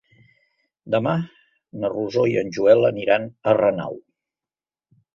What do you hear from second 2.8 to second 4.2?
aniran a Renau.